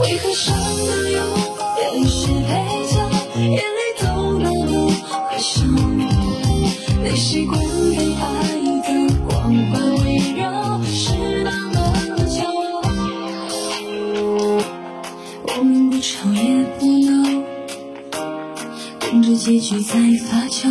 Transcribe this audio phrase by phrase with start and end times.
[0.00, 1.18] 为何伤的永
[1.78, 2.50] 远是配
[2.88, 2.94] 角，
[3.36, 3.60] 眼泪
[4.00, 4.04] 都
[4.38, 4.72] 流了，
[5.28, 5.62] 快笑。
[7.04, 8.22] 你习惯被爱
[8.86, 8.88] 的
[9.28, 9.30] 光
[9.70, 9.72] 环
[10.04, 11.12] 围绕，是
[11.44, 11.76] 那么
[12.26, 12.82] 骄傲。
[15.44, 17.42] 我们不吵也不闹，
[18.98, 20.70] 等着结局在发酵。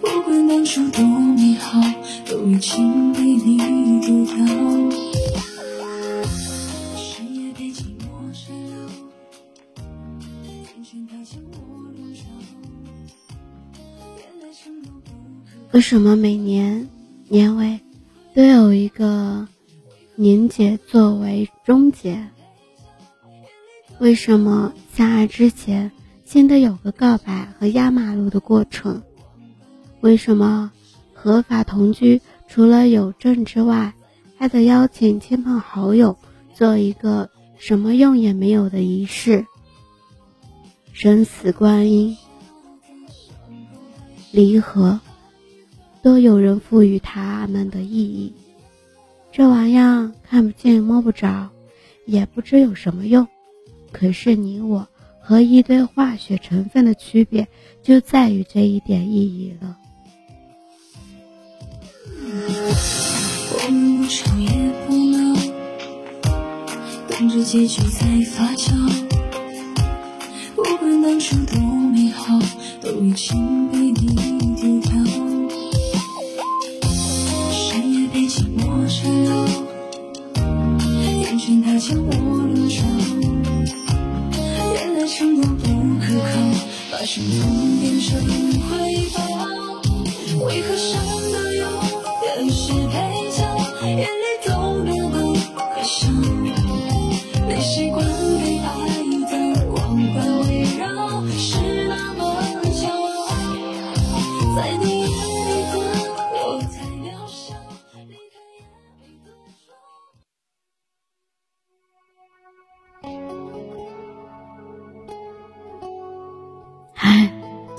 [0.00, 1.78] 不管当初多美好，
[2.26, 3.58] 都已经被你
[4.00, 4.34] 丢掉。
[15.74, 16.88] 为什么每年
[17.28, 17.80] 年尾
[18.32, 19.48] 都有一个
[20.14, 22.28] 年节作为终结？
[23.98, 25.90] 为什么相爱之前
[26.24, 29.02] 先得有个告白和压马路的过程？
[30.00, 30.70] 为什么
[31.12, 33.94] 合法同居除了有证之外，
[34.38, 36.16] 还得邀请亲朋好友
[36.54, 39.44] 做一个什么用也没有的仪式？
[40.92, 42.16] 生死观音，
[44.30, 45.00] 离合。
[46.04, 48.34] 都有人赋予它们的意义。
[49.32, 51.48] 这玩意儿看不见摸不着，
[52.04, 53.26] 也不知有什么用。
[53.90, 54.86] 可是你我
[55.18, 57.48] 和一堆化学成分的区别，
[57.82, 59.78] 就在于这一点意义了。
[63.56, 64.50] 我们不吵也
[64.86, 65.34] 不闹，
[67.08, 68.74] 等着结局在发酵。
[70.54, 71.58] 不管当初多
[71.90, 72.38] 美好，
[72.82, 74.14] 都已经被你
[74.54, 74.93] 丢掉。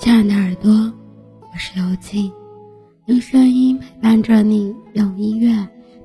[0.06, 2.30] 亲爱的耳朵，我是尤静，
[3.06, 5.52] 用声音陪伴着你，用音乐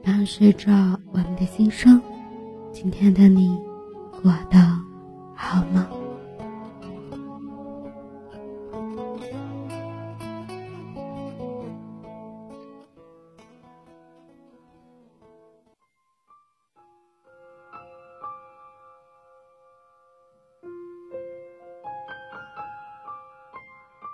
[0.04, 0.72] 伴随着
[1.12, 2.02] 我们的心声。
[2.74, 3.56] 今天的你
[4.24, 4.58] 过得
[5.36, 5.88] 好吗？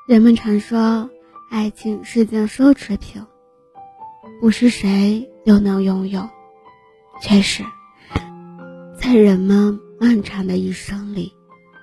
[0.07, 1.09] 人们常说，
[1.49, 3.21] 爱情是件奢侈品，
[4.39, 6.29] 不是谁都能拥有。
[7.21, 7.61] 确实，
[8.97, 11.33] 在人们漫长的一生里，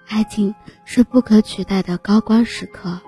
[0.08, 0.54] 爱情
[0.86, 2.98] 是不可取代的高光时刻。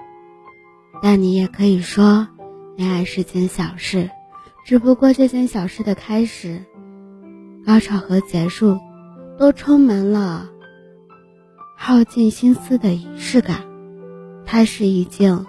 [1.01, 2.29] 但你也可以说，
[2.77, 4.11] 恋爱是件小事，
[4.67, 6.63] 只不过这件小事的开始、
[7.65, 8.79] 高潮和结束，
[9.39, 10.51] 都充满了
[11.75, 13.65] 耗尽心思的仪式感。
[14.47, 15.45] 它是一件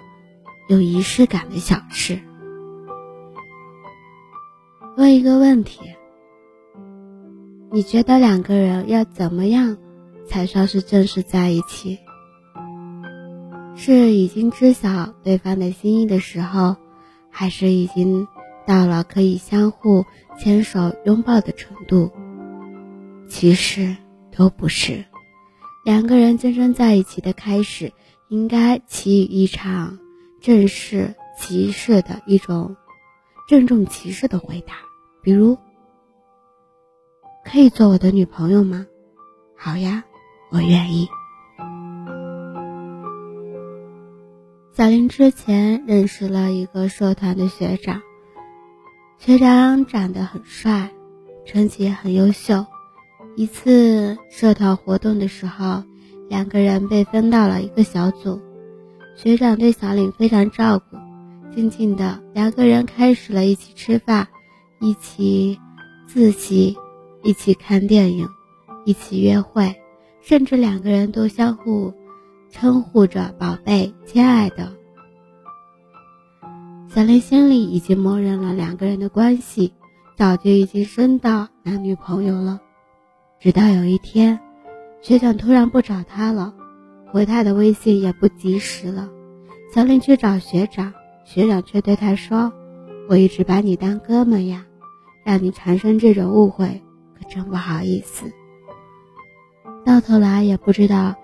[0.68, 2.18] 有仪式感的小事。
[4.96, 5.80] 问一个问题：
[7.70, 9.78] 你觉得两个人要怎么样
[10.26, 11.98] 才算是正式在一起？
[13.76, 16.76] 是已经知晓对方的心意的时候，
[17.30, 18.26] 还是已经
[18.66, 20.04] 到了可以相互
[20.36, 22.10] 牵手拥抱的程度？
[23.28, 23.96] 其实
[24.36, 25.04] 都不是。
[25.84, 27.92] 两个人真正在一起的开始。
[28.28, 29.98] 应该给予一场
[30.40, 32.76] 正式骑士的一种
[33.48, 34.74] 郑重其事的回答，
[35.22, 35.56] 比如
[37.44, 38.86] ：“可以做我的女朋友吗
[39.56, 40.04] ？”“好呀，
[40.50, 41.08] 我愿意。”
[44.74, 48.02] 小林之前认识了一个社团的学长，
[49.16, 50.92] 学长长得很帅，
[51.46, 52.66] 成绩也很优秀。
[53.36, 55.82] 一次社团活动的时候，
[56.28, 58.40] 两个人被分到了一个小组，
[59.16, 60.96] 学长对小林非常照顾。
[61.54, 64.28] 静静的，两个人开始了一起吃饭，
[64.78, 65.58] 一起
[66.06, 66.76] 自习，
[67.22, 68.28] 一起看电影，
[68.84, 69.74] 一起约会，
[70.20, 71.92] 甚至两个人都相互
[72.50, 74.72] 称呼着“宝贝”“亲爱的”。
[76.88, 79.72] 小林心里已经默认了两个人的关系，
[80.16, 82.60] 早就已经升到男女朋友了。
[83.40, 84.38] 直到有一天。
[85.00, 86.54] 学长突然不找他了，
[87.10, 89.08] 回他的微信也不及时了。
[89.72, 90.92] 小林去找学长，
[91.24, 92.52] 学长却对他说
[93.08, 94.66] ：“我一直把你当哥们呀，
[95.24, 96.82] 让你产生这种误会，
[97.16, 98.30] 可真不好意思。”
[99.84, 101.14] 到头来也不知道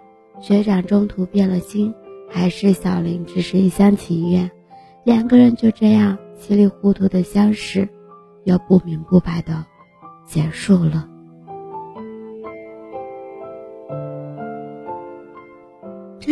[0.40, 1.92] 学长中途变了心，
[2.30, 4.50] 还是小林只是一厢情愿，
[5.04, 7.88] 两个人就这样稀里糊涂的相识，
[8.44, 9.66] 又不明不白的
[10.26, 11.08] 结束了。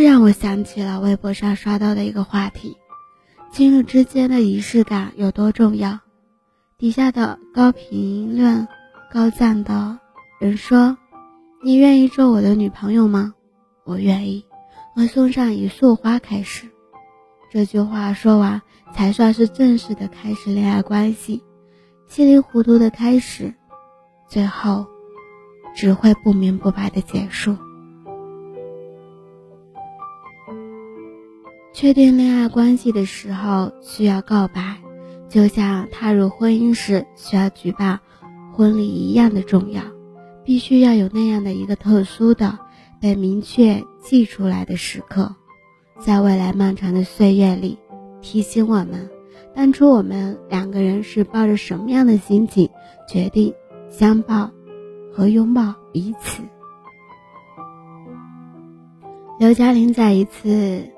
[0.02, 2.76] 这让我想起了微博上刷到的一个话题：
[3.52, 6.00] 情侣之间的仪式感有多重要？
[6.76, 8.66] 底下的高评论、
[9.12, 10.00] 高赞的
[10.40, 10.98] 人说
[11.62, 13.32] ：“你愿意做我的女朋友吗？”
[13.86, 14.44] 我愿意。
[14.96, 16.66] 我送上一束花开始。
[17.48, 18.60] 这句话说完，
[18.92, 21.44] 才算是正式的开始恋爱关系。
[22.08, 23.54] 稀里糊涂的开始，
[24.28, 24.84] 最后
[25.76, 27.56] 只会不明不白的结束。
[31.82, 34.76] 确定恋爱关系的时候需要告白，
[35.28, 37.98] 就像踏入婚姻时需要举办
[38.52, 39.82] 婚礼一样的重要。
[40.44, 42.56] 必须要有那样的一个特殊的、
[43.00, 45.34] 被明确记出来的时刻，
[45.98, 47.76] 在未来漫长的岁月里，
[48.20, 49.10] 提醒我们
[49.52, 52.70] 当初我们两个人是抱着什么样的心情
[53.08, 53.52] 决定
[53.90, 54.48] 相抱
[55.12, 56.44] 和拥抱彼此。
[59.40, 60.91] 刘嘉玲在一次。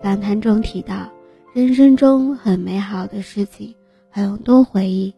[0.00, 1.10] 访谈中提到，
[1.52, 3.74] 人生中很美好的事情，
[4.10, 5.14] 很多回忆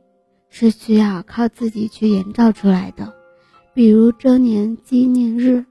[0.49, 3.13] 是需要靠自己去营造出来的。
[3.75, 5.65] 比如周年纪念日，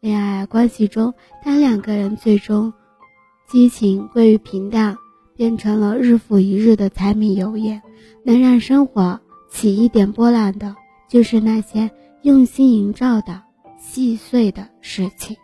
[0.00, 1.12] 恋爱关系中，
[1.44, 2.72] 当两个人最终
[3.48, 4.96] 激情归于平淡，
[5.34, 7.82] 变成了日复一日的柴米油盐，
[8.24, 9.20] 能让生活
[9.50, 10.76] 起一点波澜的，
[11.08, 11.90] 就是那些
[12.22, 13.42] 用心营造的
[13.78, 15.36] 细碎的事情。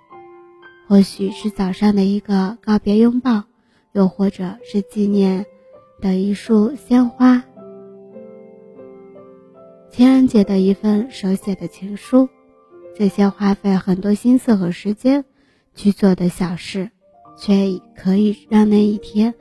[0.93, 3.45] 或许是早上的一个告别拥抱，
[3.93, 5.47] 又或者是纪念
[6.03, 7.45] 的一束鲜花，
[9.91, 12.29] 情人节的一份手写的情书，
[12.95, 15.25] 这些花费很多心思和时间
[15.75, 16.91] 去做的小事，
[17.39, 19.33] 却可以让那一天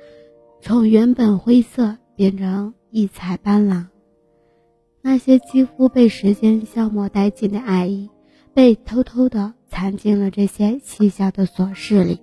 [0.62, 3.88] 从原本灰色变成异彩斑斓。
[5.02, 8.10] 那些几乎被时间消磨殆尽的爱意，
[8.54, 9.54] 被偷偷的。
[9.72, 12.20] 藏进了这些细小的琐事里，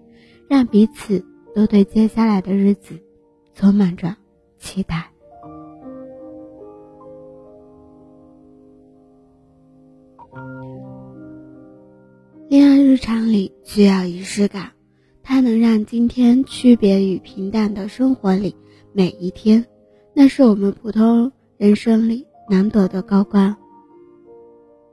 [0.48, 1.24] 让彼此
[1.54, 2.94] 都对接下来的日子
[3.54, 4.14] 充满着
[4.58, 5.10] 期待。
[12.50, 14.70] 恋爱日常里需要仪式感，
[15.22, 18.54] 它能让今天区别于平淡的生活里
[18.92, 19.64] 每一天，
[20.14, 23.56] 那是我们普通人生里难得的高光。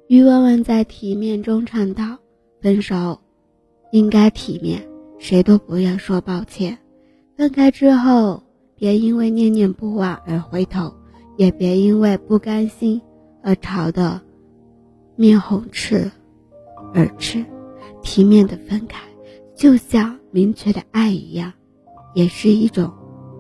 [0.08, 2.18] 于文文在《体面》中唱道。
[2.66, 3.20] 分手
[3.92, 4.82] 应该体面，
[5.20, 6.76] 谁都不愿说抱歉。
[7.38, 8.42] 分开之后，
[8.76, 10.92] 别因为念念不忘而回头，
[11.38, 13.00] 也别因为不甘心
[13.44, 14.20] 而吵得
[15.16, 16.12] 面红赤
[16.96, 17.46] 耳赤。
[18.02, 18.98] 体面的分开，
[19.56, 21.54] 就像明确的爱一样，
[22.16, 22.92] 也是一种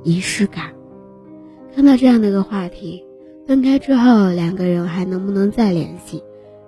[0.03, 0.71] 仪式感。
[1.73, 3.03] 看到这样的一个话题，
[3.47, 6.23] 分开之后两个人还能不能再联系？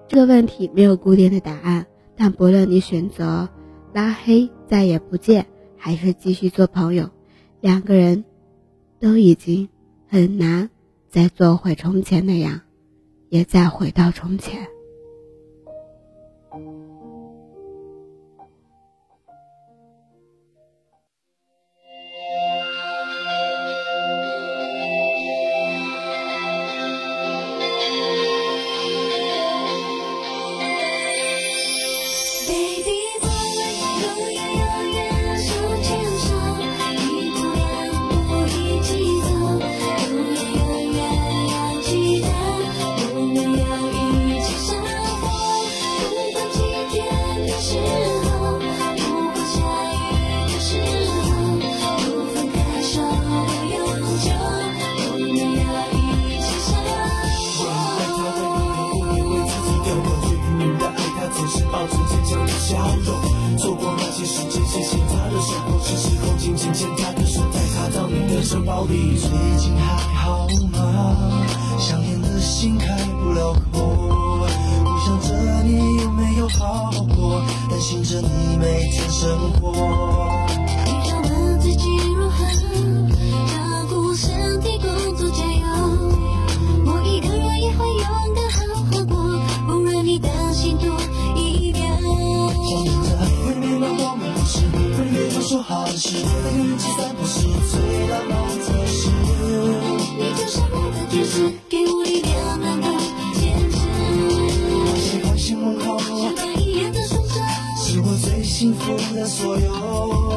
[0.07, 1.85] 这个问题没有固定的答案。
[2.17, 3.47] 但不论你选择
[3.93, 5.45] 拉黑、再也不见，
[5.77, 7.09] 还是继续做朋友，
[7.61, 8.25] 两个人
[8.99, 9.69] 都已经
[10.07, 10.69] 很难
[11.07, 12.61] 再做回从前那样，
[13.29, 14.67] 也再回到从前。
[77.87, 79.96] 过，担心着你每天生活。
[109.17, 110.36] 的所有。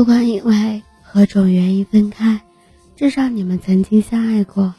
[0.00, 2.40] 不管因为何种原因分开，
[2.96, 4.74] 至少你们曾经相爱过。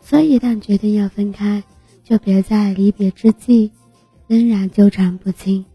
[0.00, 1.62] 所以，一旦决定要分开，
[2.02, 3.70] 就别在离别之际
[4.26, 5.66] 仍然纠缠不清。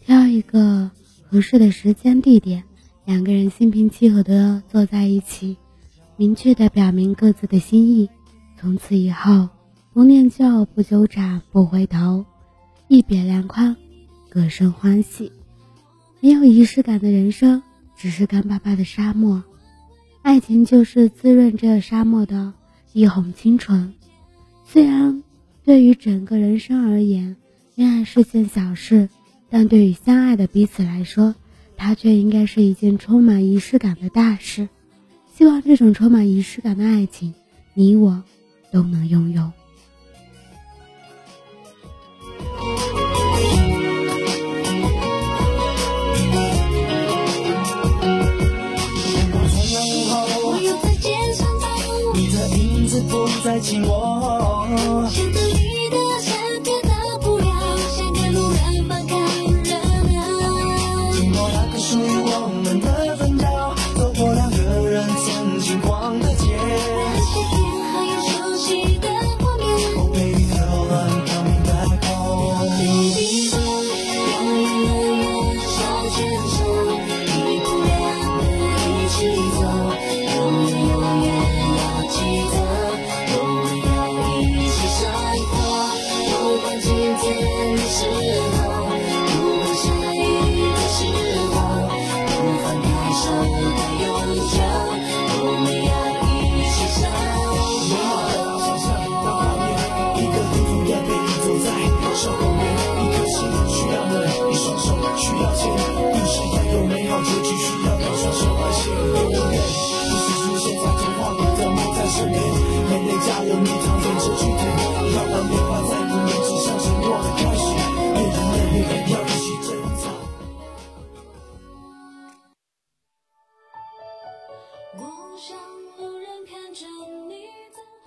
[0.00, 0.88] 挑一个
[1.28, 2.62] 合适的时间地点，
[3.04, 5.56] 两个人心平气和的坐在一起，
[6.16, 8.08] 明确的表明各自的心意。
[8.56, 9.48] 从此以后，
[9.92, 12.24] 不念旧，不纠缠，不回头，
[12.86, 13.74] 一别两宽，
[14.30, 15.32] 各生欢喜。
[16.20, 17.60] 没有仪式感的人生，
[18.04, 19.42] 只是干巴巴的沙漠。
[20.20, 22.52] 爱情就是滋润这沙漠的
[22.92, 23.94] 一泓清纯。
[24.62, 25.22] 虽然
[25.64, 27.34] 对于整个人生而言，
[27.74, 29.08] 恋爱是件小事，
[29.48, 31.34] 但对于相爱的彼此来说，
[31.78, 34.68] 它却应该是一件充满仪式感的大事。
[35.34, 37.32] 希望这种充满仪式感的爱情，
[37.72, 38.22] 你我
[38.70, 39.50] 都能拥有。
[53.64, 54.13] 请我。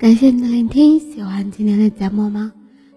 [0.07, 2.53] 感谢你的聆听，喜欢今天的节目吗？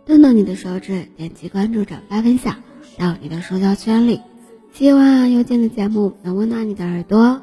[0.07, 2.55] 动动你的手指，点击关注、转发、分享
[2.97, 4.21] 到你的社交圈里。
[4.73, 7.43] 希望邮件的节目能温暖你的耳朵。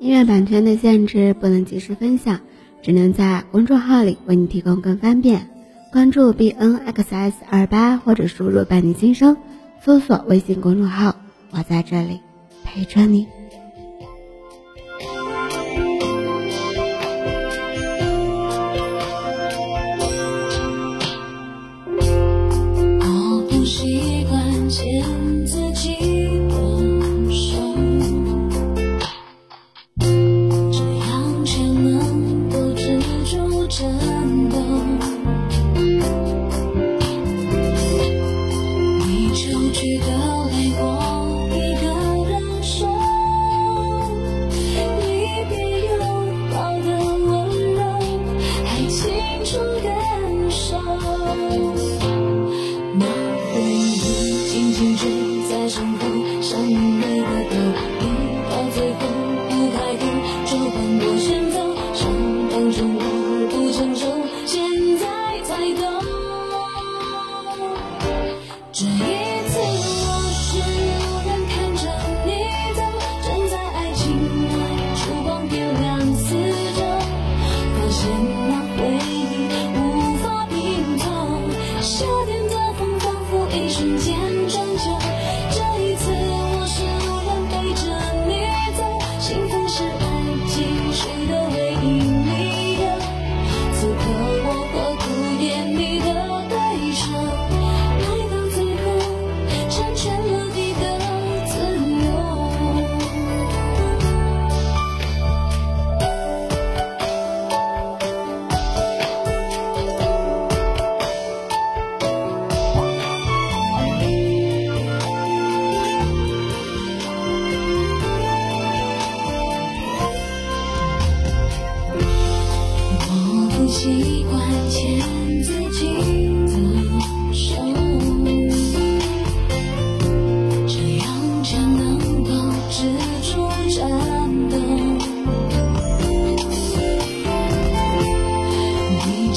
[0.00, 2.40] 音乐版权的限制不能及时分享，
[2.82, 5.48] 只能在公众号里为你提供更方便。
[5.90, 9.34] 关注 b n x s 二八或者输入“伴你心声”，
[9.82, 11.16] 搜索微信公众号，
[11.52, 12.20] 我在这里
[12.64, 13.26] 陪着你。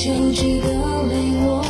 [0.01, 1.61] 就记得为我